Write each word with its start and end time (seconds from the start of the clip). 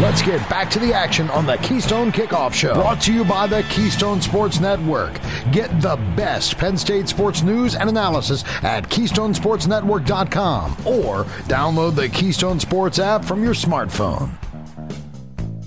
Let's 0.00 0.22
get 0.22 0.40
back 0.48 0.70
to 0.70 0.78
the 0.78 0.94
action 0.94 1.28
on 1.28 1.44
the 1.44 1.58
Keystone 1.58 2.10
Kickoff 2.10 2.54
Show. 2.54 2.72
Brought 2.72 3.02
to 3.02 3.12
you 3.12 3.22
by 3.22 3.46
the 3.46 3.62
Keystone 3.64 4.22
Sports 4.22 4.58
Network. 4.58 5.20
Get 5.52 5.68
the 5.82 5.96
best 6.16 6.56
Penn 6.56 6.78
State 6.78 7.06
sports 7.06 7.42
news 7.42 7.74
and 7.74 7.86
analysis 7.86 8.42
at 8.62 8.88
KeystonesportsNetwork.com 8.88 10.72
or 10.86 11.24
download 11.44 11.96
the 11.96 12.08
Keystone 12.08 12.58
Sports 12.58 12.98
app 12.98 13.26
from 13.26 13.44
your 13.44 13.52
smartphone. 13.52 14.30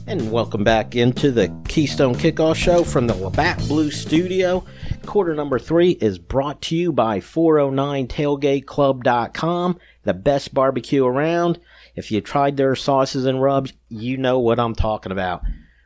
And 0.07 0.31
welcome 0.31 0.63
back 0.63 0.95
into 0.95 1.31
the 1.31 1.55
Keystone 1.67 2.15
Kickoff 2.15 2.55
Show 2.55 2.83
from 2.83 3.05
the 3.05 3.13
Labatt 3.13 3.59
Blue 3.67 3.91
Studio. 3.91 4.65
Quarter 5.05 5.35
number 5.35 5.59
three 5.59 5.91
is 5.91 6.17
brought 6.17 6.61
to 6.63 6.75
you 6.75 6.91
by 6.91 7.19
409tailgateclub.com, 7.19 9.79
the 10.03 10.13
best 10.13 10.53
barbecue 10.53 11.05
around. 11.05 11.59
If 11.95 12.11
you 12.11 12.21
tried 12.21 12.57
their 12.57 12.75
sauces 12.75 13.25
and 13.25 13.41
rubs, 13.41 13.73
you 13.89 14.17
know 14.17 14.39
what 14.39 14.59
I'm 14.59 14.73
talking 14.73 15.11
about. 15.11 15.43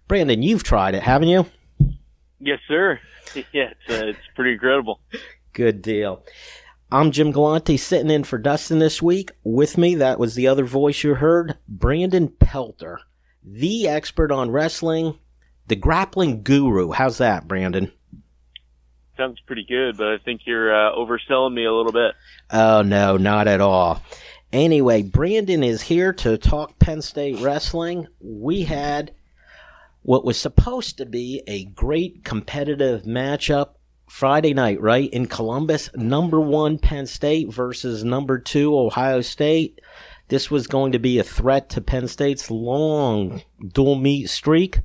Brandon, 0.08 0.42
you've 0.42 0.64
tried 0.64 0.96
it, 0.96 1.04
haven't 1.04 1.28
you? 1.30 1.46
Yes, 2.40 2.60
sir. 2.68 3.00
Yeah, 3.52 3.72
it's, 3.72 3.90
uh, 3.90 4.06
it's 4.08 4.20
pretty 4.36 4.54
incredible. 4.54 5.02
Good 5.52 5.82
deal. 5.82 6.24
I'm 6.90 7.12
Jim 7.12 7.34
Galante 7.34 7.76
sitting 7.76 8.10
in 8.10 8.24
for 8.24 8.38
Dustin 8.38 8.80
this 8.80 9.02
week. 9.02 9.32
With 9.44 9.78
me, 9.78 9.96
that 9.96 10.18
was 10.18 10.36
the 10.36 10.48
other 10.48 10.64
voice 10.64 11.04
you 11.04 11.16
heard, 11.16 11.58
Brandon 11.68 12.30
Pelter, 12.30 13.02
the 13.44 13.90
expert 13.90 14.32
on 14.32 14.50
wrestling, 14.50 15.20
the 15.68 15.76
grappling 15.76 16.42
guru. 16.42 16.94
How's 16.94 17.18
that, 17.18 17.50
Brandon? 17.50 17.92
Sounds 19.18 19.40
pretty 19.48 19.66
good, 19.68 19.98
but 19.98 20.08
I 20.08 20.18
think 20.20 20.42
you're 20.46 20.74
uh, 20.74 20.94
overselling 20.94 21.54
me 21.54 21.66
a 21.66 21.74
little 21.74 21.92
bit. 21.92 22.14
Oh, 22.52 22.84
no, 22.84 23.18
not 23.18 23.48
at 23.48 23.62
all. 23.62 24.04
Anyway, 24.54 25.02
Brandon 25.02 25.64
is 25.64 25.82
here 25.82 26.14
to 26.14 26.38
talk 26.38 26.78
Penn 26.80 27.02
State 27.02 27.40
wrestling. 27.40 28.08
We 28.22 28.64
had 28.64 29.12
what 30.04 30.24
was 30.24 30.40
supposed 30.40 30.98
to 31.00 31.06
be 31.06 31.42
a 31.48 31.66
great 31.66 32.24
competitive 32.24 33.04
matchup 33.04 33.72
Friday 34.08 34.54
night, 34.54 34.80
right? 34.80 35.10
In 35.12 35.26
Columbus, 35.26 35.90
number 35.96 36.40
one 36.40 36.78
Penn 36.78 37.08
State 37.08 37.52
versus 37.52 38.04
number 38.04 38.40
two 38.40 38.78
Ohio 38.78 39.22
State. 39.22 39.82
This 40.30 40.52
was 40.52 40.68
going 40.68 40.92
to 40.94 41.00
be 41.00 41.20
a 41.20 41.24
threat 41.24 41.70
to 41.72 41.82
Penn 41.82 42.08
State's 42.08 42.52
long 42.52 43.42
dual 43.74 43.96
meet 43.96 44.30
streak. 44.30 44.80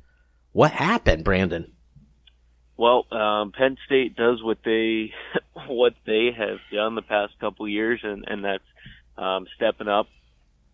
What 0.52 0.72
happened, 0.72 1.24
Brandon? 1.24 1.72
Well, 2.82 3.06
um, 3.12 3.52
Penn 3.52 3.76
State 3.86 4.16
does 4.16 4.42
what 4.42 4.58
they 4.64 5.12
what 5.68 5.94
they 6.04 6.30
have 6.36 6.58
done 6.72 6.96
the 6.96 7.02
past 7.02 7.32
couple 7.38 7.68
years, 7.68 8.00
and 8.02 8.24
and 8.26 8.44
that's 8.44 8.64
um, 9.16 9.46
stepping 9.54 9.86
up 9.86 10.08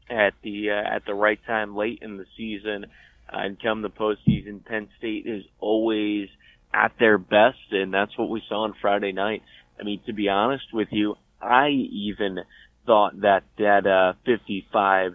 at 0.09 0.33
the 0.43 0.71
uh, 0.71 0.97
at 0.97 1.05
the 1.05 1.13
right 1.13 1.39
time 1.47 1.77
late 1.77 1.99
in 2.01 2.17
the 2.17 2.25
season. 2.35 2.87
And 3.31 3.61
come 3.61 3.83
the 3.83 3.91
postseason, 3.91 4.65
Penn 4.65 4.89
State 4.97 5.27
is 5.27 5.45
always 5.61 6.31
at 6.73 6.93
their 6.99 7.19
best, 7.19 7.73
and 7.73 7.93
that's 7.93 8.17
what 8.17 8.31
we 8.31 8.41
saw 8.49 8.63
on 8.63 8.73
Friday 8.81 9.13
night. 9.13 9.43
I 9.79 9.83
mean, 9.83 10.01
to 10.07 10.15
be 10.15 10.31
honest 10.31 10.65
with 10.73 10.89
you, 10.91 11.17
I 11.43 11.69
even 11.69 12.39
thought 12.87 13.21
that 13.21 13.43
that 13.59 13.87
uh, 13.87 14.15
55 14.25 15.13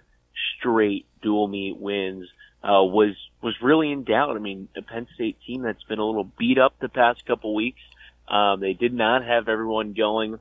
straight 0.59 1.08
dual 1.23 1.47
meet 1.47 1.75
wins 1.75 2.27
uh, 2.64 2.86
was 2.86 3.16
was 3.44 3.55
really 3.61 3.91
in 3.91 4.03
doubt. 4.03 4.36
I 4.36 4.39
mean, 4.39 4.69
a 4.75 4.81
Penn 4.81 5.08
State 5.13 5.38
team 5.45 5.61
that's 5.61 5.83
been 5.83 5.99
a 5.99 6.05
little 6.05 6.30
beat 6.38 6.58
up 6.58 6.80
the 6.80 6.89
past 6.89 7.25
couple 7.25 7.53
weeks. 7.53 7.81
Um, 8.27 8.61
they 8.61 8.73
did 8.73 8.94
not 8.94 9.23
have 9.23 9.49
everyone 9.49 9.94
going 9.94 10.39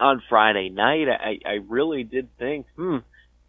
on 0.00 0.22
Friday 0.28 0.70
night, 0.70 1.08
I, 1.08 1.38
I 1.46 1.52
really 1.68 2.02
did 2.04 2.34
think, 2.38 2.66
hmm, 2.74 2.98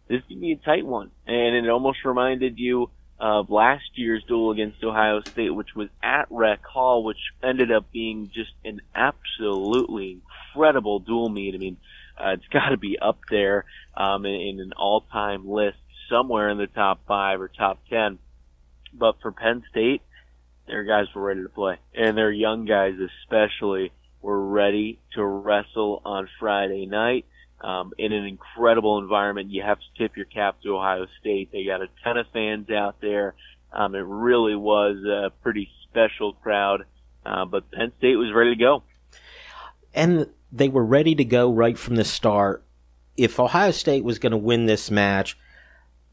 this 0.08 0.20
could 0.28 0.40
be 0.40 0.52
a 0.52 0.56
tight 0.56 0.84
one. 0.84 1.10
And 1.26 1.56
it 1.56 1.68
almost 1.68 2.04
reminded 2.04 2.58
you 2.58 2.90
of 3.18 3.50
last 3.50 3.84
year's 3.94 4.22
duel 4.24 4.50
against 4.50 4.84
Ohio 4.84 5.20
State, 5.20 5.54
which 5.54 5.74
was 5.74 5.88
at 6.02 6.26
Rec 6.30 6.62
Hall, 6.64 7.04
which 7.04 7.18
ended 7.42 7.72
up 7.72 7.90
being 7.90 8.30
just 8.32 8.52
an 8.64 8.82
absolutely 8.94 10.20
incredible 10.54 10.98
dual 10.98 11.28
meet. 11.28 11.54
I 11.54 11.58
mean, 11.58 11.78
uh, 12.18 12.30
it's 12.30 12.46
got 12.52 12.68
to 12.68 12.76
be 12.76 12.98
up 12.98 13.20
there 13.30 13.64
um, 13.96 14.26
in, 14.26 14.34
in 14.34 14.60
an 14.60 14.72
all-time 14.76 15.48
list 15.48 15.78
somewhere 16.10 16.50
in 16.50 16.58
the 16.58 16.66
top 16.66 17.00
five 17.06 17.40
or 17.40 17.48
top 17.48 17.78
ten. 17.88 18.18
But 18.92 19.16
for 19.20 19.32
Penn 19.32 19.62
State, 19.70 20.02
their 20.66 20.84
guys 20.84 21.06
were 21.14 21.22
ready 21.22 21.42
to 21.42 21.48
play, 21.48 21.78
and 21.94 22.16
their 22.16 22.30
young 22.30 22.64
guys 22.64 22.94
especially 23.22 23.92
were 24.20 24.44
ready 24.46 25.00
to 25.14 25.24
wrestle 25.24 26.02
on 26.04 26.28
Friday 26.38 26.86
night. 26.86 27.26
Um, 27.60 27.92
in 27.96 28.12
an 28.12 28.24
incredible 28.24 28.98
environment. 28.98 29.52
You 29.52 29.62
have 29.62 29.78
to 29.78 29.84
tip 29.96 30.16
your 30.16 30.26
cap 30.26 30.56
to 30.64 30.74
Ohio 30.76 31.06
State. 31.20 31.52
They 31.52 31.64
got 31.64 31.80
a 31.80 31.86
ton 32.02 32.16
of 32.16 32.26
fans 32.32 32.68
out 32.70 33.00
there. 33.00 33.36
Um, 33.72 33.94
it 33.94 34.04
really 34.04 34.56
was 34.56 34.96
a 35.04 35.30
pretty 35.42 35.70
special 35.84 36.32
crowd, 36.32 36.84
uh, 37.24 37.44
but 37.44 37.70
Penn 37.70 37.92
State 37.98 38.16
was 38.16 38.32
ready 38.34 38.56
to 38.56 38.58
go. 38.58 38.82
And 39.94 40.26
they 40.50 40.68
were 40.68 40.84
ready 40.84 41.14
to 41.14 41.24
go 41.24 41.52
right 41.52 41.78
from 41.78 41.96
the 41.96 42.04
start. 42.04 42.64
If 43.16 43.38
Ohio 43.38 43.70
State 43.70 44.04
was 44.04 44.18
going 44.18 44.32
to 44.32 44.38
win 44.38 44.66
this 44.66 44.90
match, 44.90 45.38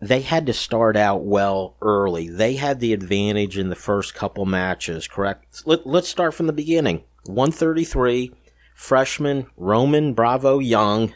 they 0.02 0.22
had 0.22 0.46
to 0.46 0.54
start 0.54 0.96
out 0.96 1.24
well 1.24 1.76
early. 1.82 2.30
They 2.30 2.56
had 2.56 2.80
the 2.80 2.94
advantage 2.94 3.58
in 3.58 3.70
the 3.70 3.76
first 3.76 4.16
couple 4.16 4.46
matches, 4.46 5.08
correct? 5.08 5.64
Let, 5.66 5.86
us 5.86 6.08
start 6.08 6.34
from 6.34 6.48
the 6.48 6.54
beginning. 6.54 7.04
133, 7.26 8.32
freshman 8.74 9.48
Roman 9.58 10.14
Bravo 10.14 10.59
Young, 10.59 11.14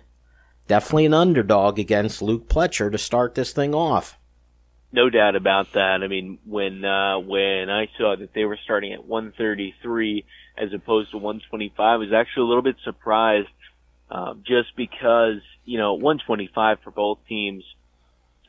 definitely 0.67 1.05
an 1.05 1.13
underdog 1.13 1.79
against 1.79 2.21
Luke 2.21 2.49
Pletcher 2.49 2.91
to 2.91 2.97
start 2.97 3.35
this 3.35 3.53
thing 3.53 3.73
off. 3.73 4.17
No 4.91 5.09
doubt 5.09 5.35
about 5.35 5.73
that. 5.73 6.03
I 6.03 6.07
mean, 6.07 6.37
when 6.45 6.85
uh, 6.85 7.17
when 7.17 7.69
I 7.69 7.87
saw 7.97 8.15
that 8.15 8.33
they 8.35 8.45
were 8.45 8.59
starting 8.63 8.93
at 8.93 9.03
133 9.03 10.23
as 10.55 10.71
opposed 10.71 11.11
to 11.11 11.17
125, 11.17 11.79
I 11.79 11.95
was 11.95 12.13
actually 12.13 12.43
a 12.43 12.45
little 12.45 12.61
bit 12.61 12.75
surprised, 12.83 13.49
uh, 14.11 14.35
just 14.45 14.75
because 14.75 15.41
you 15.65 15.79
know 15.79 15.95
125 15.95 16.77
for 16.83 16.91
both 16.91 17.17
teams, 17.27 17.63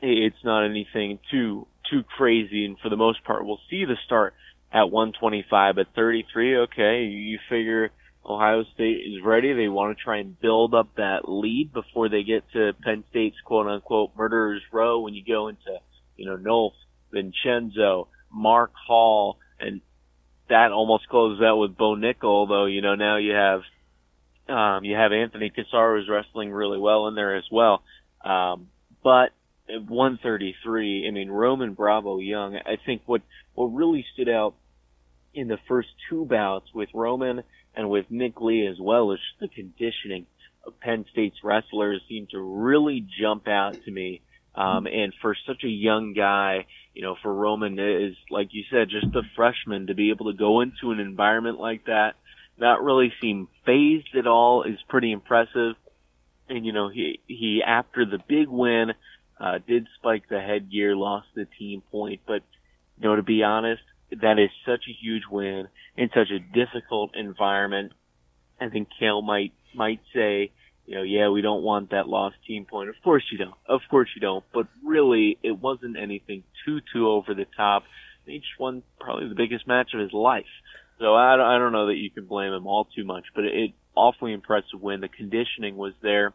it's 0.01 0.43
not 0.43 0.65
anything 0.65 1.19
too 1.31 1.67
too 1.89 2.03
crazy, 2.17 2.65
and 2.65 2.77
for 2.79 2.89
the 2.89 2.97
most 2.97 3.23
part, 3.23 3.45
we'll 3.45 3.59
see 3.69 3.85
the 3.85 3.97
start 4.05 4.33
at 4.71 4.89
125. 4.89 5.77
At 5.77 5.87
33, 5.95 6.57
okay, 6.57 7.03
you 7.03 7.39
figure 7.49 7.91
Ohio 8.25 8.63
State 8.73 9.01
is 9.05 9.23
ready. 9.23 9.53
They 9.53 9.67
want 9.67 9.97
to 9.97 10.03
try 10.03 10.17
and 10.17 10.39
build 10.39 10.73
up 10.73 10.95
that 10.97 11.29
lead 11.29 11.71
before 11.73 12.09
they 12.09 12.23
get 12.23 12.43
to 12.53 12.73
Penn 12.83 13.03
State's 13.11 13.39
quote 13.45 13.67
unquote 13.67 14.11
murderer's 14.17 14.63
row 14.71 14.99
when 14.99 15.13
you 15.13 15.23
go 15.23 15.47
into, 15.47 15.79
you 16.17 16.25
know, 16.25 16.37
Nolf, 16.37 16.73
Vincenzo, 17.11 18.07
Mark 18.31 18.71
Hall, 18.87 19.37
and 19.59 19.81
that 20.49 20.71
almost 20.71 21.07
closes 21.07 21.41
out 21.43 21.57
with 21.57 21.77
Bo 21.77 21.95
Nickal, 21.95 22.23
although, 22.23 22.65
you 22.65 22.81
know, 22.81 22.95
now 22.95 23.17
you 23.17 23.33
have, 23.33 23.61
um, 24.47 24.83
you 24.83 24.95
have 24.95 25.11
Anthony 25.11 25.51
Cassaro 25.51 25.99
who's 25.99 26.09
wrestling 26.09 26.51
really 26.51 26.79
well 26.79 27.07
in 27.07 27.15
there 27.15 27.35
as 27.35 27.45
well. 27.51 27.83
Um, 28.23 28.67
but 29.03 29.29
133, 29.67 31.07
I 31.07 31.11
mean, 31.11 31.29
Roman 31.29 31.73
Bravo 31.73 32.19
Young, 32.19 32.55
I 32.55 32.77
think 32.85 33.01
what, 33.05 33.21
what 33.53 33.67
really 33.67 34.05
stood 34.13 34.29
out 34.29 34.55
in 35.33 35.47
the 35.47 35.57
first 35.67 35.89
two 36.09 36.25
bouts 36.25 36.67
with 36.73 36.89
Roman 36.93 37.43
and 37.75 37.89
with 37.89 38.05
Nick 38.09 38.39
Lee 38.39 38.67
as 38.67 38.79
well 38.79 39.11
is 39.11 39.19
just 39.19 39.39
the 39.39 39.47
conditioning 39.61 40.25
of 40.65 40.79
Penn 40.79 41.05
State's 41.11 41.43
wrestlers 41.43 42.01
seemed 42.07 42.29
to 42.31 42.39
really 42.39 43.05
jump 43.19 43.47
out 43.47 43.73
to 43.83 43.91
me. 43.91 44.21
Um, 44.55 44.87
and 44.87 45.13
for 45.21 45.35
such 45.45 45.63
a 45.63 45.69
young 45.69 46.13
guy, 46.13 46.65
you 46.93 47.01
know, 47.01 47.17
for 47.21 47.33
Roman 47.33 47.77
is, 47.77 48.15
like 48.29 48.49
you 48.51 48.63
said, 48.71 48.89
just 48.89 49.13
a 49.15 49.21
freshman 49.35 49.87
to 49.87 49.93
be 49.93 50.11
able 50.11 50.31
to 50.31 50.37
go 50.37 50.61
into 50.61 50.91
an 50.91 50.99
environment 50.99 51.59
like 51.59 51.85
that, 51.85 52.15
not 52.57 52.81
really 52.81 53.11
seem 53.21 53.49
phased 53.65 54.15
at 54.17 54.27
all 54.27 54.63
is 54.63 54.79
pretty 54.87 55.11
impressive. 55.11 55.75
And, 56.47 56.65
you 56.65 56.71
know, 56.71 56.89
he, 56.89 57.19
he, 57.27 57.61
after 57.65 58.05
the 58.05 58.19
big 58.29 58.47
win, 58.47 58.93
uh, 59.39 59.59
did 59.67 59.87
spike 59.99 60.23
the 60.29 60.39
headgear, 60.39 60.95
lost 60.95 61.27
the 61.35 61.45
team 61.59 61.81
point, 61.91 62.21
but, 62.25 62.41
you 62.97 63.07
know, 63.07 63.15
to 63.15 63.23
be 63.23 63.43
honest, 63.43 63.81
that 64.11 64.39
is 64.39 64.49
such 64.65 64.85
a 64.87 64.93
huge 64.93 65.23
win 65.29 65.67
in 65.97 66.09
such 66.09 66.29
a 66.31 66.39
difficult 66.39 67.15
environment. 67.15 67.91
I 68.59 68.69
think 68.69 68.89
Cael 69.01 69.23
might 69.23 69.51
might 69.73 69.99
say, 70.13 70.51
you 70.85 70.95
know, 70.95 71.03
yeah, 71.03 71.29
we 71.29 71.41
don't 71.41 71.63
want 71.63 71.91
that 71.91 72.07
lost 72.07 72.35
team 72.47 72.65
point. 72.65 72.89
Of 72.89 72.95
course 73.03 73.23
you 73.31 73.37
don't. 73.37 73.55
Of 73.67 73.81
course 73.89 74.09
you 74.15 74.21
don't. 74.21 74.45
But 74.53 74.67
really, 74.83 75.37
it 75.43 75.59
wasn't 75.59 75.97
anything 75.97 76.43
too 76.65 76.79
too 76.93 77.09
over 77.09 77.33
the 77.33 77.45
top. 77.57 77.83
He 78.25 78.37
just 78.37 78.59
won 78.59 78.83
probably 78.99 79.27
the 79.27 79.35
biggest 79.35 79.67
match 79.67 79.93
of 79.93 79.99
his 79.99 80.13
life. 80.13 80.45
So 80.99 81.13
I 81.13 81.33
I 81.33 81.57
don't 81.57 81.73
know 81.73 81.87
that 81.87 81.97
you 81.97 82.09
can 82.09 82.25
blame 82.25 82.53
him 82.53 82.67
all 82.67 82.85
too 82.85 83.03
much, 83.03 83.25
but 83.33 83.43
it, 83.43 83.53
it 83.53 83.71
awfully 83.95 84.33
impressive 84.33 84.81
win. 84.81 85.01
The 85.01 85.09
conditioning 85.09 85.75
was 85.75 85.93
there, 86.01 86.33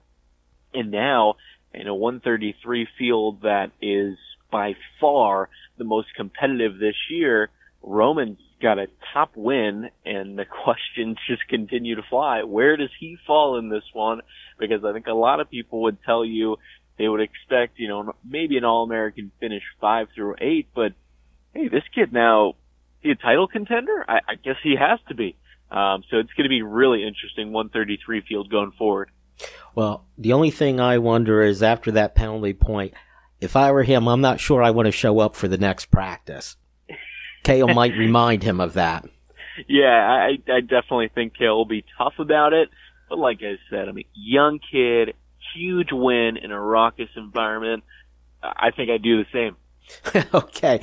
and 0.74 0.90
now 0.90 1.36
in 1.74 1.86
a 1.86 1.94
133 1.94 2.88
field 2.98 3.42
that 3.42 3.70
is 3.80 4.16
by 4.50 4.74
far 5.00 5.48
the 5.78 5.84
most 5.84 6.08
competitive 6.16 6.78
this 6.78 6.96
year 7.10 7.50
Roman's 7.82 8.38
got 8.60 8.78
a 8.78 8.88
top 9.12 9.32
win, 9.36 9.90
and 10.04 10.38
the 10.38 10.44
questions 10.64 11.16
just 11.26 11.46
continue 11.48 11.96
to 11.96 12.02
fly. 12.08 12.42
Where 12.42 12.76
does 12.76 12.90
he 12.98 13.16
fall 13.26 13.58
in 13.58 13.68
this 13.68 13.84
one? 13.92 14.20
Because 14.58 14.84
I 14.84 14.92
think 14.92 15.06
a 15.06 15.12
lot 15.12 15.40
of 15.40 15.50
people 15.50 15.82
would 15.82 15.98
tell 16.04 16.24
you 16.24 16.56
they 16.98 17.08
would 17.08 17.20
expect, 17.20 17.78
you 17.78 17.88
know, 17.88 18.14
maybe 18.28 18.58
an 18.58 18.64
All-American 18.64 19.32
finish 19.40 19.62
five 19.80 20.08
through 20.14 20.36
eight, 20.40 20.68
but 20.74 20.92
hey, 21.54 21.68
this 21.68 21.84
kid 21.94 22.12
now, 22.12 22.54
he 23.00 23.10
a 23.10 23.14
title 23.14 23.48
contender? 23.48 24.04
I, 24.06 24.18
I 24.28 24.34
guess 24.34 24.56
he 24.62 24.76
has 24.78 25.00
to 25.08 25.14
be. 25.14 25.36
Um, 25.70 26.02
so 26.10 26.18
it's 26.18 26.32
going 26.36 26.44
to 26.44 26.50
be 26.50 26.62
really 26.62 27.02
interesting 27.06 27.52
133 27.52 28.22
field 28.28 28.50
going 28.50 28.72
forward. 28.72 29.10
Well, 29.74 30.04
the 30.18 30.32
only 30.32 30.50
thing 30.50 30.80
I 30.80 30.98
wonder 30.98 31.42
is 31.42 31.62
after 31.62 31.90
that 31.92 32.14
penalty 32.14 32.52
point, 32.52 32.94
if 33.40 33.56
I 33.56 33.70
were 33.72 33.82
him, 33.82 34.08
I'm 34.08 34.20
not 34.20 34.40
sure 34.40 34.62
I 34.62 34.70
want 34.70 34.86
to 34.86 34.92
show 34.92 35.20
up 35.20 35.34
for 35.34 35.48
the 35.48 35.58
next 35.58 35.86
practice. 35.86 36.56
Cael 37.44 37.74
might 37.74 37.96
remind 37.96 38.42
him 38.42 38.60
of 38.60 38.74
that. 38.74 39.06
Yeah, 39.68 39.88
I, 39.88 40.38
I 40.50 40.60
definitely 40.60 41.10
think 41.14 41.34
Cael 41.36 41.56
will 41.56 41.64
be 41.64 41.84
tough 41.98 42.14
about 42.18 42.52
it. 42.52 42.68
But 43.08 43.18
like 43.18 43.40
I 43.42 43.58
said, 43.68 43.88
I 43.88 43.92
mean, 43.92 44.06
young 44.14 44.60
kid, 44.70 45.14
huge 45.54 45.88
win 45.92 46.36
in 46.36 46.52
a 46.52 46.60
raucous 46.60 47.08
environment. 47.16 47.84
I 48.42 48.70
think 48.70 48.90
I'd 48.90 49.02
do 49.02 49.22
the 49.22 49.26
same. 49.32 50.24
okay. 50.34 50.80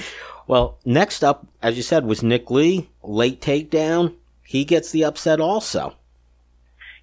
Well, 0.48 0.78
next 0.86 1.24
up, 1.24 1.48
as 1.62 1.78
you 1.78 1.84
said, 1.84 2.06
was 2.06 2.24
Nick 2.24 2.52
Lee, 2.52 2.90
late 3.04 3.42
takedown. 3.42 4.16
He 4.44 4.66
gets 4.66 4.92
the 4.92 5.04
upset 5.04 5.40
also. 5.40 5.96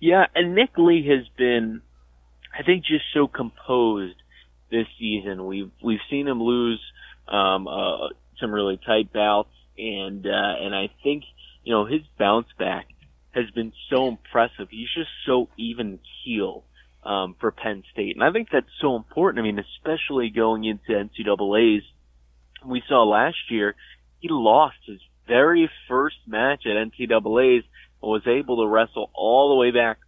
Yeah, 0.05 0.27
and 0.35 0.55
Nick 0.55 0.77
Lee 0.77 1.09
has 1.09 1.27
been, 1.39 1.81
I 2.53 2.63
think, 2.63 2.85
just 2.85 3.07
so 3.15 3.27
composed 3.27 4.17
this 4.71 4.87
season. 4.99 5.47
We've 5.47 5.71
we've 5.83 6.05
seen 6.11 6.29
him 6.29 6.43
lose 6.43 6.79
um, 7.27 7.67
uh, 7.67 8.09
some 8.39 8.53
really 8.53 8.79
tight 8.85 9.15
bouts, 9.15 9.49
and 9.79 10.27
uh, 10.27 10.55
and 10.61 10.75
I 10.75 10.91
think 11.03 11.25
you 11.63 11.73
know 11.73 11.87
his 11.87 12.03
bounce 12.19 12.49
back 12.59 12.89
has 13.31 13.51
been 13.55 13.73
so 13.89 14.09
impressive. 14.09 14.69
He's 14.71 14.93
just 14.95 15.09
so 15.25 15.49
even 15.57 16.01
keel 16.23 16.65
um, 17.03 17.35
for 17.41 17.51
Penn 17.51 17.83
State, 17.91 18.15
and 18.15 18.23
I 18.23 18.31
think 18.31 18.49
that's 18.53 18.67
so 18.83 18.97
important. 18.97 19.43
I 19.43 19.51
mean, 19.51 19.59
especially 19.59 20.29
going 20.29 20.65
into 20.65 20.91
NCAA's, 20.91 21.85
we 22.63 22.83
saw 22.91 23.05
last 23.05 23.51
year 23.51 23.75
he 24.21 24.29
lost 24.31 24.77
his 24.87 25.01
very 25.27 25.71
first 25.89 26.17
match 26.27 26.67
at 26.67 26.77
NCAA's 26.77 27.65
was 28.07 28.27
able 28.27 28.63
to 28.63 28.69
wrestle 28.69 29.11
all 29.15 29.51
the 29.51 29.55
way 29.57 29.71
back 29.71 29.99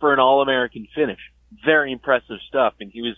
for 0.00 0.12
an 0.12 0.20
All-American 0.20 0.86
finish. 0.94 1.20
Very 1.64 1.92
impressive 1.92 2.38
stuff, 2.48 2.74
and 2.80 2.90
he 2.92 3.02
was 3.02 3.16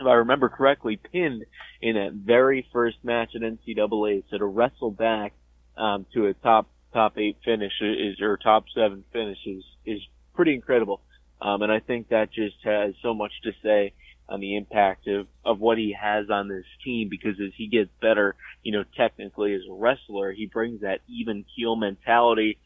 if 0.00 0.06
I 0.06 0.14
remember 0.14 0.48
correctly, 0.48 0.96
pinned 0.96 1.44
in 1.82 1.94
that 1.94 2.12
very 2.12 2.66
first 2.72 2.96
match 3.02 3.32
at 3.34 3.42
NCAA. 3.42 4.24
So 4.30 4.38
to 4.38 4.46
wrestle 4.46 4.90
back 4.90 5.34
um, 5.76 6.06
to 6.14 6.26
a 6.26 6.34
top 6.34 6.68
top 6.92 7.18
eight 7.18 7.36
finish 7.44 7.72
is 7.80 8.20
or 8.20 8.36
top 8.36 8.64
seven 8.74 9.04
finish 9.12 9.38
is 9.46 9.62
is 9.84 10.00
pretty 10.34 10.54
incredible. 10.54 11.02
Um, 11.40 11.62
and 11.62 11.72
I 11.72 11.80
think 11.80 12.08
that 12.08 12.32
just 12.32 12.56
has 12.64 12.94
so 13.02 13.14
much 13.14 13.32
to 13.44 13.52
say 13.62 13.92
on 14.28 14.40
the 14.40 14.56
impact 14.56 15.08
of, 15.08 15.26
of 15.44 15.58
what 15.58 15.78
he 15.78 15.96
has 16.00 16.30
on 16.30 16.48
this 16.48 16.64
team 16.84 17.08
because 17.10 17.40
as 17.40 17.52
he 17.56 17.66
gets 17.66 17.90
better, 18.00 18.36
you 18.62 18.72
know, 18.72 18.84
technically 18.96 19.54
as 19.54 19.62
a 19.68 19.72
wrestler, 19.72 20.32
he 20.32 20.46
brings 20.46 20.82
that 20.82 21.00
even 21.08 21.44
keel 21.56 21.76
mentality 21.76 22.58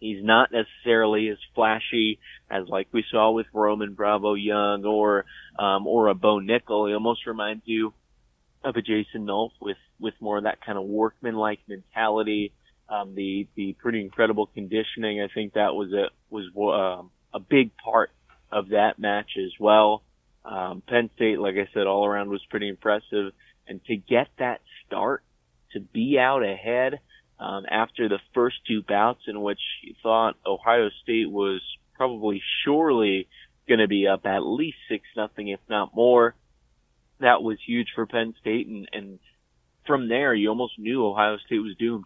He's 0.00 0.22
not 0.24 0.50
necessarily 0.52 1.28
as 1.28 1.38
flashy 1.54 2.18
as 2.50 2.68
like 2.68 2.88
we 2.92 3.04
saw 3.10 3.32
with 3.32 3.46
Roman 3.52 3.94
Bravo 3.94 4.34
Young 4.34 4.84
or 4.84 5.24
um, 5.58 5.86
or 5.86 6.08
a 6.08 6.14
Bo 6.14 6.38
Nickal. 6.38 6.88
He 6.88 6.94
almost 6.94 7.26
reminds 7.26 7.62
you 7.66 7.92
of 8.62 8.76
a 8.76 8.82
Jason 8.82 9.26
Nolf 9.26 9.50
with 9.60 9.76
with 10.00 10.14
more 10.20 10.38
of 10.38 10.44
that 10.44 10.64
kind 10.64 10.78
of 10.78 10.84
workman-like 10.84 11.60
mentality. 11.68 12.52
Um, 12.88 13.14
the 13.14 13.48
the 13.56 13.74
pretty 13.74 14.00
incredible 14.00 14.46
conditioning. 14.46 15.20
I 15.20 15.28
think 15.32 15.54
that 15.54 15.74
was 15.74 15.92
a 15.92 16.10
was 16.30 16.46
uh, 16.56 17.02
a 17.36 17.40
big 17.40 17.76
part 17.76 18.10
of 18.52 18.70
that 18.70 18.98
match 18.98 19.32
as 19.36 19.52
well. 19.58 20.02
Um, 20.44 20.82
Penn 20.86 21.10
State, 21.16 21.38
like 21.38 21.56
I 21.56 21.68
said, 21.74 21.86
all 21.86 22.06
around 22.06 22.30
was 22.30 22.42
pretty 22.48 22.68
impressive, 22.68 23.32
and 23.66 23.84
to 23.84 23.96
get 23.96 24.28
that 24.38 24.60
start, 24.86 25.22
to 25.72 25.80
be 25.80 26.18
out 26.18 26.42
ahead 26.42 27.00
um, 27.40 27.64
after 27.70 28.08
the 28.08 28.18
first 28.34 28.56
two 28.66 28.82
bouts 28.82 29.22
in 29.26 29.40
which 29.42 29.60
you 29.82 29.94
thought 30.02 30.36
Ohio 30.46 30.90
State 31.02 31.30
was 31.30 31.60
probably 31.94 32.42
surely 32.64 33.28
going 33.68 33.80
to 33.80 33.88
be 33.88 34.06
up 34.06 34.26
at 34.26 34.40
least 34.40 34.78
six 34.88 35.04
nothing, 35.16 35.48
if 35.48 35.60
not 35.68 35.94
more. 35.94 36.34
That 37.20 37.42
was 37.42 37.58
huge 37.64 37.88
for 37.94 38.06
Penn 38.06 38.34
State, 38.40 38.68
and, 38.68 38.88
and 38.92 39.18
from 39.86 40.08
there, 40.08 40.34
you 40.34 40.48
almost 40.48 40.78
knew 40.78 41.04
Ohio 41.04 41.36
State 41.44 41.58
was 41.58 41.74
doomed. 41.78 42.04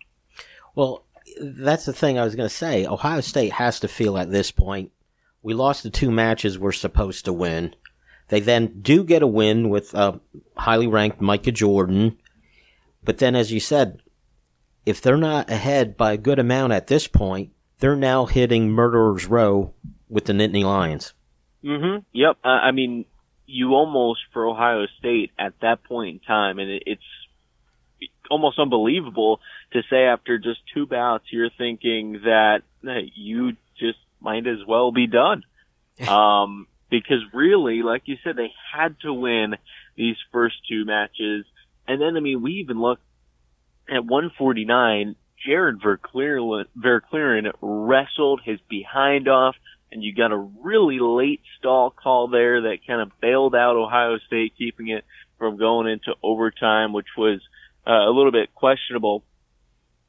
Well, 0.75 1.05
that's 1.41 1.85
the 1.85 1.93
thing 1.93 2.19
I 2.19 2.25
was 2.25 2.35
going 2.35 2.49
to 2.49 2.55
say. 2.55 2.87
Ohio 2.87 3.21
State 3.21 3.53
has 3.53 3.81
to 3.81 3.89
feel 3.89 4.17
at 4.17 4.31
this 4.31 4.51
point 4.51 4.91
we 5.43 5.55
lost 5.55 5.83
the 5.83 5.91
two 5.91 6.11
matches 6.11 6.59
we're 6.59 6.73
supposed 6.73 7.25
to 7.25 7.33
win. 7.33 7.75
They 8.29 8.41
then 8.41 8.81
do 8.81 9.05
get 9.05 9.23
a 9.23 9.27
win 9.27 9.69
with 9.69 9.95
uh, 9.95 10.19
highly 10.57 10.87
ranked 10.87 11.21
Micah 11.21 11.53
Jordan. 11.53 12.19
But 13.05 13.19
then, 13.19 13.35
as 13.35 13.53
you 13.53 13.61
said, 13.61 14.01
if 14.85 15.01
they're 15.01 15.17
not 15.17 15.51
ahead 15.51 15.97
by 15.97 16.13
a 16.13 16.17
good 16.17 16.39
amount 16.39 16.73
at 16.73 16.87
this 16.87 17.07
point, 17.07 17.51
they're 17.79 17.97
now 17.97 18.27
hitting 18.27 18.71
murderer's 18.71 19.27
row 19.27 19.73
with 20.09 20.27
the 20.27 20.33
Nittany 20.33 20.65
Lions. 20.65 21.15
Mm-hmm. 21.65 22.05
Yep. 22.13 22.39
Uh, 22.45 22.49
I 22.49 22.71
mean, 22.73 23.05
you 23.47 23.75
almost 23.75 24.21
for 24.33 24.47
Ohio 24.47 24.87
State 24.99 25.31
at 25.39 25.55
that 25.61 25.85
point 25.85 26.15
in 26.15 26.21
time, 26.21 26.59
and 26.59 26.71
it, 26.71 26.83
it's 26.87 27.03
almost 28.31 28.59
unbelievable 28.59 29.41
to 29.73 29.83
say 29.91 30.05
after 30.05 30.39
just 30.39 30.61
two 30.75 30.87
bouts, 30.87 31.25
you're 31.31 31.51
thinking 31.51 32.21
that 32.25 32.63
hey, 32.83 33.13
you 33.15 33.57
just 33.79 33.99
might 34.21 34.47
as 34.47 34.59
well 34.67 34.91
be 34.93 35.07
done. 35.07 35.45
um, 36.09 36.67
because 36.91 37.23
really, 37.33 37.83
like 37.83 38.03
you 38.07 38.17
said, 38.23 38.37
they 38.37 38.53
had 38.73 38.99
to 39.01 39.13
win 39.13 39.57
these 39.97 40.17
first 40.31 40.57
two 40.69 40.85
matches. 40.85 41.45
And 41.87 42.01
then, 42.01 42.17
I 42.17 42.21
mean, 42.21 42.43
we 42.43 42.53
even 42.55 42.81
looked 42.81 43.03
at 43.89 44.05
149, 44.05 45.17
Jarod 45.47 45.81
Verkleeren 46.79 47.53
wrestled 47.61 48.41
his 48.45 48.61
behind 48.69 49.29
off, 49.29 49.57
and 49.91 50.03
you 50.03 50.15
got 50.15 50.33
a 50.33 50.37
really 50.37 50.99
late 51.01 51.41
stall 51.59 51.91
call 51.91 52.29
there 52.29 52.63
that 52.63 52.79
kind 52.87 53.01
of 53.01 53.11
bailed 53.21 53.55
out 53.55 53.77
Ohio 53.77 54.19
State, 54.27 54.55
keeping 54.57 54.89
it 54.89 55.05
from 55.39 55.59
going 55.59 55.89
into 55.89 56.15
overtime, 56.23 56.93
which 56.93 57.09
was 57.17 57.41
uh, 57.87 57.91
a 57.91 58.13
little 58.13 58.33
bit 58.33 58.55
questionable 58.55 59.25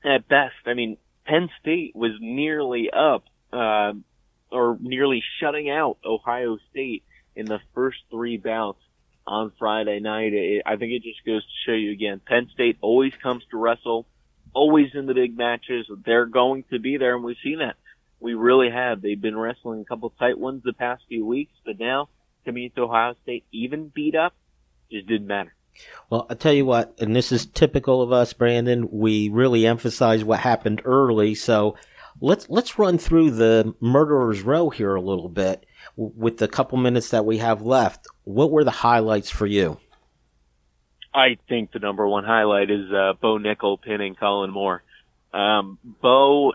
at 0.04 0.28
best. 0.28 0.56
I 0.66 0.74
mean, 0.76 0.98
Penn 1.26 1.50
State 1.60 1.96
was 1.96 2.12
nearly 2.20 2.90
up, 2.92 3.26
uh, 3.52 3.94
or 4.52 4.78
nearly 4.80 5.24
shutting 5.40 5.70
out 5.70 5.98
Ohio 6.06 6.58
State 6.70 7.04
in 7.36 7.46
the 7.48 7.60
first 7.74 7.98
three 8.12 8.38
bouts 8.38 8.83
on 9.26 9.52
Friday 9.58 10.00
night. 10.00 10.34
It, 10.34 10.64
I 10.66 10.76
think 10.76 10.94
it 10.94 11.04
just 11.04 11.26
goes 11.26 11.44
to 11.44 11.52
show 11.66 11.76
you 11.76 11.92
again, 11.92 12.22
Penn 12.26 12.50
State 12.54 12.78
always 12.82 13.14
comes 13.22 13.44
to 13.52 13.58
wrestle, 13.58 14.06
always 14.54 14.90
in 14.94 15.06
the 15.06 15.14
big 15.14 15.38
matches. 15.38 15.88
They're 16.06 16.26
going 16.26 16.66
to 16.72 16.80
be 16.80 16.98
there, 16.98 17.16
and 17.16 17.24
we've 17.24 17.38
seen 17.44 17.60
that. 17.60 17.76
We 18.20 18.36
really 18.36 18.70
have. 18.70 19.02
They've 19.02 19.20
been 19.20 19.38
wrestling 19.38 19.82
a 19.82 19.86
couple 19.86 20.10
tight 20.12 20.38
ones 20.38 20.64
the 20.64 20.74
past 20.74 21.04
few 21.10 21.26
weeks, 21.26 21.54
but 21.66 21.80
now 21.80 22.10
coming 22.46 22.66
into 22.66 22.82
Ohio 22.82 23.16
State, 23.24 23.46
even 23.52 23.90
beat 23.94 24.16
up, 24.16 24.34
just 24.92 25.08
didn't 25.08 25.28
matter. 25.28 25.54
Well, 26.10 26.28
I 26.30 26.36
tell 26.36 26.54
you 26.54 26.66
what, 26.66 26.96
and 27.00 27.16
this 27.16 27.32
is 27.32 27.46
typical 27.46 28.02
of 28.02 28.12
us, 28.12 28.32
Brandon. 28.34 28.88
We 28.92 29.30
really 29.30 29.66
emphasize 29.66 30.24
what 30.24 30.40
happened 30.40 30.82
early, 30.86 31.34
so 31.36 31.76
let's 32.22 32.48
let's 32.50 32.78
run 32.78 32.98
through 32.98 33.32
the 33.32 33.74
murderer's 33.80 34.42
row 34.42 34.70
here 34.70 34.96
a 34.96 35.02
little 35.02 35.30
bit 35.30 35.66
with 35.96 36.38
the 36.38 36.48
couple 36.48 36.78
minutes 36.78 37.10
that 37.10 37.26
we 37.26 37.40
have 37.40 37.62
left, 37.62 38.08
what 38.24 38.52
were 38.52 38.64
the 38.64 38.72
highlights 38.72 39.30
for 39.30 39.46
you? 39.46 39.80
I 41.14 41.38
think 41.48 41.72
the 41.72 41.80
number 41.80 42.08
one 42.08 42.24
highlight 42.24 42.72
is 42.72 42.92
uh, 42.92 43.14
Bo 43.22 43.38
Nickal 43.38 43.82
pinning 43.82 44.16
Kollin 44.16 44.52
Moore. 44.52 44.84
Um, 45.34 45.78
Bo, 45.84 46.54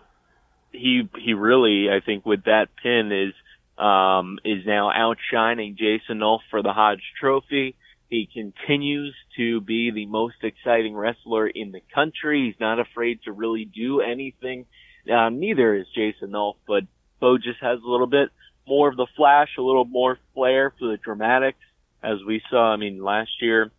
he 0.73 1.09
he 1.19 1.35
really, 1.35 1.89
I 1.91 2.05
think, 2.05 2.27
with 2.27 2.45
that 2.45 2.69
pin 2.83 3.13
is 3.13 3.35
um, 3.83 4.39
is 4.45 4.67
now 4.67 4.91
outshining 4.91 5.77
Jason 5.77 6.19
Nolf 6.19 6.41
for 6.51 6.63
the 6.63 6.73
Hodge 6.73 7.03
Trophy. 7.21 7.77
He 8.09 8.29
continues 8.33 9.15
to 9.37 9.61
be 9.61 9.91
the 9.91 10.07
most 10.07 10.37
exciting 10.43 10.97
wrestler 10.97 11.47
in 11.47 11.73
the 11.73 11.83
country. 11.95 12.47
He's 12.47 12.61
not 12.61 12.81
afraid 12.81 13.21
to 13.25 13.33
really 13.33 13.65
do 13.67 14.01
anything. 14.01 14.67
Um, 15.13 15.39
neither 15.39 15.75
is 15.75 15.87
Jason 15.95 16.31
Nolf, 16.31 16.55
but 16.67 16.85
Bo 17.21 17.37
just 17.39 17.61
has 17.61 17.79
a 17.85 17.89
little 17.89 18.07
bit 18.07 18.31
more 18.69 18.89
of 18.89 18.97
the 18.97 19.07
flash, 19.17 19.49
a 19.59 19.63
little 19.63 19.85
more 19.85 20.19
flair 20.35 20.73
for 20.79 20.89
the 20.89 20.97
dramatics, 20.97 21.59
as 22.03 22.19
we 22.27 22.43
saw. 22.51 22.73
I 22.73 22.77
mean, 22.77 23.03
last 23.03 23.31
year, 23.41 23.71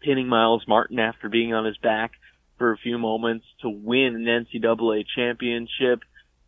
pinning 0.00 0.28
Myles 0.28 0.64
Martin 0.68 0.98
after 0.98 1.28
being 1.28 1.54
on 1.54 1.64
his 1.64 1.78
back 1.78 2.12
for 2.58 2.72
a 2.72 2.76
few 2.76 2.98
moments 2.98 3.46
to 3.62 3.68
win 3.68 4.14
an 4.16 4.46
NCAA 4.46 5.04
championship. 5.14 6.00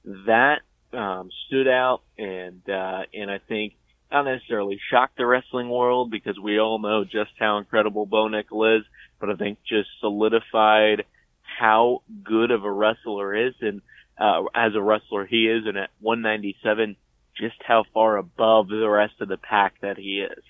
That 0.05 0.61
um, 0.93 1.31
stood 1.47 1.69
out, 1.69 2.03
and 2.19 2.63
uh, 2.69 3.03
and 3.13 3.31
I 3.31 3.39
think 3.39 3.75
not 4.11 4.25
necessarily 4.25 4.81
shocked 4.91 5.17
the 5.17 5.27
wrestling 5.27 5.69
world 5.69 6.11
because 6.11 6.39
we 6.39 6.59
all 6.59 6.79
know 6.79 7.05
just 7.05 7.31
how 7.39 7.59
incredible 7.59 8.07
Bo 8.07 8.29
Nickal 8.29 8.79
is, 8.79 8.85
but 9.21 9.31
I 9.31 9.37
think 9.37 9.59
just 9.67 9.89
solidified 10.01 11.05
how 11.43 12.03
good 12.25 12.51
of 12.51 12.65
a 12.65 12.71
wrestler 12.71 13.49
is 13.49 13.55
and 13.61 13.83
uh, 14.19 14.43
as 14.55 14.75
a 14.75 14.83
wrestler 14.83 15.27
he 15.27 15.49
is, 15.49 15.67
and 15.67 15.79
at 15.79 15.91
197 16.01 16.97
just 17.41 17.57
how 17.67 17.85
far 17.95 18.17
above 18.17 18.69
the 18.69 18.89
rest 18.89 19.15
of 19.21 19.29
the 19.29 19.37
pack 19.37 19.75
that 19.81 19.97
he 19.97 20.21
is. 20.21 20.45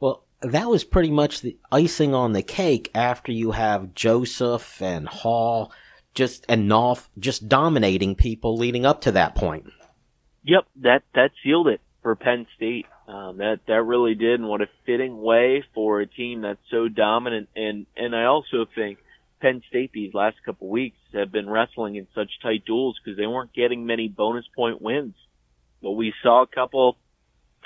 Well, 0.00 0.24
that 0.42 0.68
was 0.68 0.84
pretty 0.84 1.10
much 1.10 1.40
the 1.40 1.56
icing 1.72 2.14
on 2.14 2.32
the 2.32 2.42
cake 2.42 2.90
after 2.94 3.32
you 3.32 3.52
have 3.52 3.94
Joseph 3.94 4.82
and 4.82 5.08
Hall 5.08 5.72
just 6.14 6.44
and 6.48 6.68
Nolf 6.68 7.08
just 7.18 7.48
dominating 7.48 8.16
people 8.16 8.56
leading 8.56 8.84
up 8.84 9.02
to 9.02 9.12
that 9.12 9.34
point. 9.34 9.66
Yep, 10.44 10.66
that 10.82 11.02
that 11.14 11.30
sealed 11.42 11.68
it 11.68 11.80
for 12.02 12.16
Penn 12.16 12.46
State. 12.56 12.86
Um, 13.08 13.36
that 13.38 13.60
that 13.68 13.82
really 13.82 14.14
did, 14.14 14.40
and 14.40 14.48
what 14.48 14.62
a 14.62 14.68
fitting 14.84 15.20
way 15.20 15.64
for 15.74 16.00
a 16.00 16.06
team 16.06 16.40
that's 16.40 16.58
so 16.70 16.88
dominant. 16.88 17.48
And 17.54 17.86
and 17.96 18.16
I 18.16 18.24
also 18.24 18.66
think 18.74 18.98
Penn 19.40 19.62
State 19.68 19.92
these 19.92 20.14
last 20.14 20.36
couple 20.44 20.68
weeks 20.68 20.98
have 21.12 21.30
been 21.30 21.48
wrestling 21.48 21.96
in 21.96 22.06
such 22.14 22.30
tight 22.42 22.64
duels 22.64 22.98
because 23.02 23.16
they 23.16 23.26
weren't 23.26 23.52
getting 23.52 23.86
many 23.86 24.08
bonus 24.08 24.46
point 24.54 24.80
wins. 24.82 25.14
But 25.82 25.92
we 25.92 26.12
saw 26.22 26.42
a 26.42 26.46
couple 26.46 26.96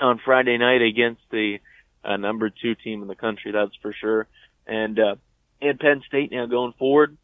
on 0.01 0.21
Friday 0.25 0.59
night 0.59 0.83
against 0.83 1.23
the 1.31 1.59
uh, 2.05 2.17
number 2.17 2.51
two 2.51 2.75
team 2.75 3.03
in 3.03 3.09
the 3.09 3.15
country, 3.15 3.53
that's 3.53 3.75
for 3.83 3.93
sure. 3.93 4.27
And 4.67 4.99
uh, 4.99 5.17
and 5.61 5.79
Penn 5.79 6.03
State 6.07 6.33
now 6.33 6.47
going 6.47 6.73
forward, 6.79 7.17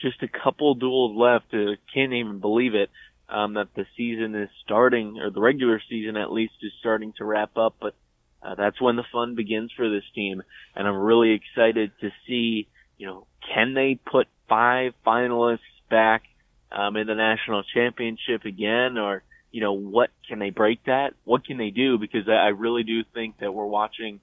just 0.00 0.22
a 0.22 0.28
couple 0.28 0.74
duels 0.74 1.16
left. 1.16 1.54
Uh, 1.54 1.76
can't 1.92 2.12
even 2.12 2.40
believe 2.40 2.74
it 2.74 2.90
um, 3.28 3.54
that 3.54 3.68
the 3.74 3.86
season 3.96 4.34
is 4.34 4.48
starting, 4.64 5.18
or 5.18 5.30
the 5.30 5.40
regular 5.40 5.80
season 5.88 6.16
at 6.16 6.32
least 6.32 6.54
is 6.62 6.72
starting 6.80 7.12
to 7.18 7.24
wrap 7.24 7.56
up. 7.56 7.76
But 7.80 7.94
uh, 8.42 8.54
that's 8.56 8.80
when 8.80 8.96
the 8.96 9.04
fun 9.12 9.34
begins 9.34 9.72
for 9.76 9.88
this 9.88 10.04
team, 10.14 10.42
and 10.74 10.86
I'm 10.86 10.96
really 10.96 11.32
excited 11.32 11.92
to 12.00 12.10
see, 12.26 12.68
you 12.98 13.06
know, 13.06 13.26
can 13.54 13.74
they 13.74 13.98
put 14.10 14.26
five 14.48 14.92
finalists 15.06 15.58
back 15.88 16.22
um, 16.70 16.96
in 16.96 17.06
the 17.06 17.14
national 17.14 17.62
championship 17.74 18.44
again, 18.44 18.98
or 18.98 19.22
you 19.54 19.60
know, 19.60 19.74
what 19.74 20.10
can 20.28 20.40
they 20.40 20.50
break 20.50 20.82
that? 20.86 21.14
What 21.22 21.46
can 21.46 21.58
they 21.58 21.70
do? 21.70 21.96
Because 21.96 22.28
I 22.28 22.48
really 22.48 22.82
do 22.82 23.04
think 23.14 23.38
that 23.38 23.54
we're 23.54 23.64
watching 23.64 24.18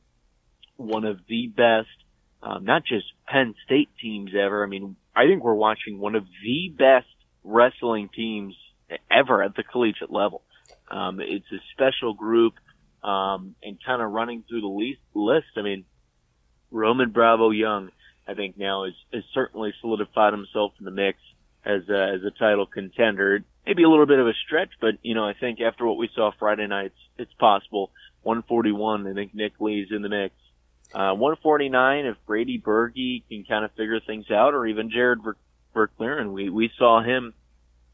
one 0.75 1.05
of 1.05 1.21
the 1.25 1.47
best, 1.47 1.87
um, 2.43 2.65
not 2.65 2.83
just 2.83 3.05
Penn 3.29 3.55
State 3.63 3.87
teams 4.01 4.31
ever. 4.35 4.61
I 4.61 4.67
mean, 4.67 4.97
I 5.15 5.27
think 5.27 5.41
we're 5.41 5.53
watching 5.53 5.99
one 5.99 6.15
of 6.15 6.25
the 6.43 6.73
best 6.77 7.07
wrestling 7.45 8.09
teams 8.13 8.55
ever 9.09 9.41
at 9.41 9.55
the 9.55 9.63
collegiate 9.63 10.11
level. 10.11 10.41
Um, 10.89 11.21
it's 11.21 11.49
a 11.53 11.63
special 11.71 12.13
group, 12.13 12.55
um, 13.01 13.55
and 13.63 13.77
kind 13.85 14.01
of 14.01 14.11
running 14.11 14.43
through 14.49 14.59
the 14.59 14.95
list. 15.15 15.47
I 15.55 15.61
mean, 15.61 15.85
Roman 16.71 17.11
Bravo 17.11 17.51
Young, 17.51 17.91
I 18.27 18.33
think 18.33 18.57
now 18.57 18.83
is, 18.83 18.95
is 19.13 19.23
certainly 19.33 19.73
solidified 19.79 20.33
himself 20.33 20.73
in 20.77 20.83
the 20.83 20.91
mix 20.91 21.19
as 21.65 21.87
a, 21.89 22.13
as 22.15 22.23
a 22.25 22.31
title 22.31 22.65
contender 22.65 23.43
maybe 23.65 23.83
a 23.83 23.89
little 23.89 24.05
bit 24.05 24.19
of 24.19 24.27
a 24.27 24.33
stretch, 24.45 24.71
but 24.79 24.95
you 25.01 25.15
know, 25.15 25.25
I 25.25 25.33
think 25.33 25.59
after 25.61 25.85
what 25.85 25.97
we 25.97 26.09
saw 26.15 26.31
Friday 26.37 26.67
night, 26.67 26.87
it's, 26.87 27.29
it's 27.29 27.33
possible. 27.33 27.91
141, 28.23 29.07
I 29.07 29.13
think 29.13 29.33
Nick 29.33 29.53
Lee's 29.59 29.87
in 29.91 30.01
the 30.01 30.09
mix. 30.09 30.35
Uh, 30.93 31.15
149, 31.15 32.05
if 32.05 32.17
Brady 32.27 32.57
Berge 32.57 33.23
can 33.29 33.45
kind 33.47 33.65
of 33.65 33.71
figure 33.71 33.99
things 33.99 34.29
out, 34.29 34.53
or 34.53 34.67
even 34.67 34.91
Jarod 34.91 35.23
Ver- 35.23 35.37
Verkleeren, 35.73 36.33
we 36.33 36.49
we 36.49 36.69
saw 36.77 37.01
him 37.01 37.33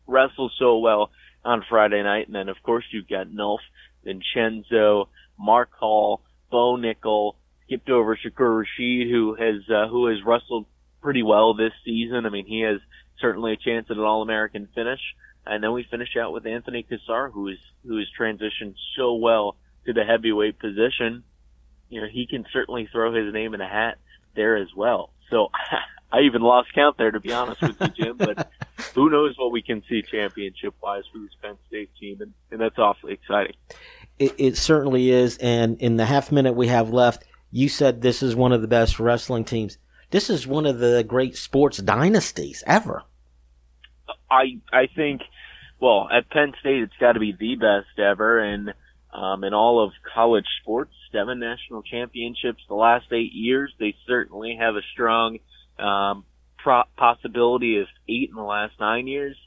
wrestle 0.07 0.50
so 0.57 0.79
well 0.79 1.12
on 1.45 1.63
Friday 1.69 2.01
night, 2.01 2.25
and 2.25 2.36
then 2.36 2.50
of 2.50 2.57
course 2.63 2.86
you've 2.91 3.07
got 3.07 3.27
Nolf, 3.27 3.59
Vincenzo, 4.03 5.09
Mark 5.38 5.69
Hall, 5.79 6.21
Bo 6.50 6.75
Nickal, 6.75 7.36
skipped 7.65 7.89
over 7.89 8.17
Shakur 8.17 8.65
Rasheed, 8.65 9.12
who 9.12 9.36
has 9.36 9.69
uh, 9.69 9.88
who 9.88 10.07
has 10.07 10.17
wrestled 10.25 10.65
pretty 11.07 11.23
well 11.23 11.53
this 11.53 11.71
season. 11.85 12.25
I 12.25 12.29
mean, 12.29 12.45
he 12.45 12.59
has 12.63 12.81
certainly 13.21 13.53
a 13.53 13.55
chance 13.55 13.87
at 13.89 13.95
an 13.95 14.03
All 14.03 14.21
American 14.21 14.67
finish. 14.75 14.99
And 15.45 15.63
then 15.63 15.71
we 15.71 15.87
finish 15.89 16.17
out 16.19 16.33
with 16.33 16.45
Anthony 16.45 16.83
Cassar, 16.83 17.29
who 17.29 17.47
is 17.47 17.57
who 17.87 17.97
has 17.97 18.07
transitioned 18.19 18.75
so 18.97 19.15
well 19.15 19.55
to 19.85 19.93
the 19.93 20.03
heavyweight 20.03 20.59
position. 20.59 21.23
You 21.87 22.01
know, 22.01 22.07
he 22.11 22.27
can 22.27 22.45
certainly 22.51 22.89
throw 22.91 23.13
his 23.13 23.33
name 23.33 23.53
in 23.53 23.61
a 23.61 23.69
hat 23.69 23.99
there 24.35 24.57
as 24.57 24.67
well. 24.75 25.13
So 25.29 25.47
I 26.11 26.23
even 26.23 26.41
lost 26.41 26.73
count 26.75 26.97
there, 26.97 27.11
to 27.11 27.21
be 27.21 27.31
honest 27.31 27.61
with 27.61 27.79
you, 27.79 27.87
Jim. 27.87 28.17
But 28.17 28.51
who 28.93 29.09
knows 29.09 29.35
what 29.37 29.53
we 29.53 29.61
can 29.61 29.83
see 29.87 30.01
championship 30.01 30.73
wise 30.83 31.03
for 31.13 31.19
this 31.19 31.31
Penn 31.41 31.55
State 31.69 31.91
team, 31.97 32.19
and, 32.19 32.33
and 32.51 32.59
that's 32.59 32.77
awfully 32.77 33.13
exciting. 33.13 33.55
It, 34.19 34.35
it 34.37 34.57
certainly 34.57 35.09
is. 35.09 35.37
And 35.37 35.79
in 35.79 35.95
the 35.95 36.05
half 36.05 36.33
minute 36.33 36.57
we 36.57 36.67
have 36.67 36.89
left, 36.89 37.23
you 37.49 37.69
said 37.69 38.01
this 38.01 38.21
is 38.21 38.35
one 38.35 38.51
of 38.51 38.61
the 38.61 38.67
best 38.67 38.99
wrestling 38.99 39.45
teams. 39.45 39.77
This 40.09 40.29
is 40.29 40.47
one 40.47 40.65
of 40.65 40.79
the 40.79 41.03
great 41.03 41.35
sports 41.35 41.77
dynasties 41.79 42.63
ever. 42.65 43.03
I 44.29 44.59
I 44.71 44.87
think 44.95 45.21
well, 45.79 46.07
at 46.11 46.29
Penn 46.29 46.53
State, 46.59 46.81
it's 46.81 46.97
got 46.99 47.13
to 47.13 47.19
be 47.19 47.35
the 47.37 47.55
best 47.55 47.99
ever, 47.99 48.39
and 48.39 48.73
um, 49.13 49.43
in 49.43 49.53
all 49.53 49.83
of 49.83 49.91
college 50.13 50.45
sports, 50.61 50.91
seven 51.11 51.39
national 51.39 51.83
championships 51.83 52.63
the 52.67 52.75
last 52.75 53.05
eight 53.11 53.33
years. 53.33 53.73
They 53.79 53.95
certainly 54.07 54.57
have 54.59 54.75
a 54.75 54.81
strong 54.93 55.37
um, 55.77 56.25
pro- 56.57 56.83
possibility 56.97 57.79
of 57.79 57.87
eight 58.09 58.29
in 58.29 58.35
the 58.35 58.41
last 58.41 58.73
nine 58.79 59.07
years. 59.07 59.37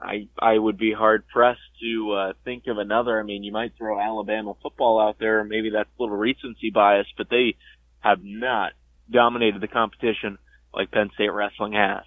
I 0.00 0.28
I 0.38 0.58
would 0.58 0.78
be 0.78 0.92
hard 0.92 1.26
pressed 1.28 1.60
to 1.80 2.12
uh, 2.12 2.32
think 2.44 2.66
of 2.66 2.78
another. 2.78 3.18
I 3.18 3.22
mean, 3.22 3.44
you 3.44 3.52
might 3.52 3.72
throw 3.76 4.00
Alabama 4.00 4.54
football 4.62 5.00
out 5.00 5.18
there, 5.18 5.44
maybe 5.44 5.70
that's 5.70 5.88
a 5.98 6.02
little 6.02 6.16
recency 6.16 6.70
bias, 6.70 7.06
but 7.16 7.28
they 7.30 7.56
have 8.00 8.20
not 8.22 8.72
dominated 9.10 9.60
the 9.60 9.68
competition 9.68 10.38
like 10.72 10.90
Penn 10.90 11.10
State 11.14 11.32
wrestling 11.32 11.72
has. 11.72 12.02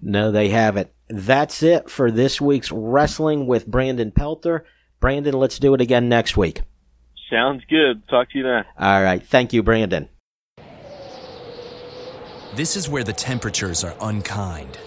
No, 0.00 0.30
they 0.30 0.48
haven't. 0.48 0.90
That's 1.08 1.62
it 1.62 1.90
for 1.90 2.10
this 2.10 2.40
week's 2.40 2.70
Wrestling 2.70 3.46
with 3.46 3.66
Brandon 3.66 4.10
Pelter. 4.10 4.64
Brandon, 5.00 5.34
let's 5.34 5.58
do 5.58 5.74
it 5.74 5.80
again 5.80 6.08
next 6.08 6.36
week. 6.36 6.62
Sounds 7.30 7.62
good. 7.68 8.06
Talk 8.08 8.30
to 8.30 8.38
you 8.38 8.44
then. 8.44 8.64
All 8.78 9.02
right. 9.02 9.22
Thank 9.22 9.52
you, 9.52 9.62
Brandon. 9.62 10.08
This 12.54 12.76
is 12.76 12.88
where 12.88 13.04
the 13.04 13.12
temperatures 13.12 13.84
are 13.84 13.94
unkind. 14.00 14.78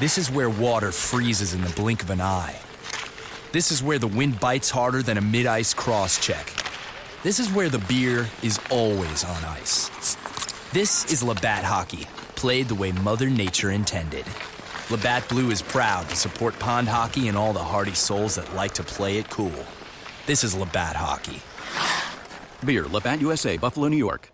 This 0.00 0.18
is 0.18 0.30
where 0.30 0.50
water 0.50 0.90
freezes 0.90 1.54
in 1.54 1.62
the 1.62 1.70
blink 1.70 2.02
of 2.02 2.10
an 2.10 2.20
eye. 2.20 2.56
This 3.52 3.70
is 3.70 3.82
where 3.82 4.00
the 4.00 4.08
wind 4.08 4.40
bites 4.40 4.70
harder 4.70 5.02
than 5.02 5.16
a 5.16 5.22
mid 5.22 5.46
ice 5.46 5.72
cross 5.72 6.18
check. 6.18 6.63
This 7.24 7.40
is 7.40 7.50
where 7.50 7.70
the 7.70 7.78
beer 7.78 8.28
is 8.42 8.60
always 8.70 9.24
on 9.24 9.44
ice. 9.46 9.88
This 10.74 11.10
is 11.10 11.22
Labatt 11.22 11.64
Hockey, 11.64 12.06
played 12.36 12.68
the 12.68 12.74
way 12.74 12.92
Mother 12.92 13.30
Nature 13.30 13.70
intended. 13.70 14.26
Labatt 14.90 15.26
Blue 15.30 15.50
is 15.50 15.62
proud 15.62 16.06
to 16.10 16.16
support 16.16 16.58
pond 16.58 16.86
hockey 16.86 17.28
and 17.28 17.38
all 17.38 17.54
the 17.54 17.64
hardy 17.64 17.94
souls 17.94 18.34
that 18.34 18.54
like 18.54 18.74
to 18.74 18.82
play 18.82 19.16
it 19.16 19.30
cool. 19.30 19.64
This 20.26 20.44
is 20.44 20.54
Labatt 20.54 20.96
Hockey. 20.96 21.40
Beer, 22.62 22.84
Labatt 22.84 23.22
USA, 23.22 23.56
Buffalo, 23.56 23.88
New 23.88 23.96
York. 23.96 24.33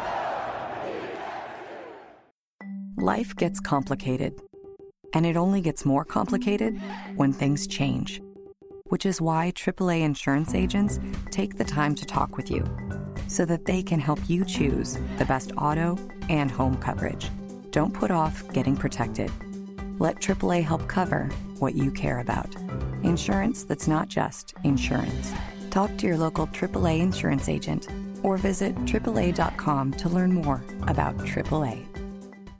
Life 3.01 3.35
gets 3.35 3.59
complicated, 3.59 4.39
and 5.15 5.25
it 5.25 5.35
only 5.35 5.59
gets 5.59 5.85
more 5.85 6.05
complicated 6.05 6.79
when 7.15 7.33
things 7.33 7.65
change. 7.65 8.21
Which 8.89 9.07
is 9.07 9.19
why 9.19 9.53
AAA 9.55 10.01
insurance 10.01 10.53
agents 10.53 10.99
take 11.31 11.57
the 11.57 11.63
time 11.63 11.95
to 11.95 12.05
talk 12.05 12.37
with 12.37 12.51
you 12.51 12.63
so 13.27 13.43
that 13.45 13.65
they 13.65 13.81
can 13.81 13.99
help 13.99 14.19
you 14.29 14.45
choose 14.45 14.99
the 15.17 15.25
best 15.25 15.51
auto 15.57 15.97
and 16.29 16.51
home 16.51 16.77
coverage. 16.77 17.31
Don't 17.71 17.91
put 17.91 18.11
off 18.11 18.47
getting 18.53 18.77
protected. 18.77 19.31
Let 19.97 20.17
AAA 20.17 20.63
help 20.63 20.87
cover 20.87 21.27
what 21.57 21.73
you 21.73 21.89
care 21.89 22.19
about. 22.19 22.55
Insurance 23.01 23.63
that's 23.63 23.87
not 23.87 24.09
just 24.09 24.53
insurance. 24.63 25.33
Talk 25.71 25.97
to 25.97 26.05
your 26.05 26.17
local 26.17 26.45
AAA 26.45 26.99
insurance 26.99 27.49
agent 27.49 27.87
or 28.21 28.37
visit 28.37 28.75
AAA.com 28.85 29.93
to 29.93 30.07
learn 30.07 30.35
more 30.35 30.63
about 30.83 31.17
AAA. 31.17 31.90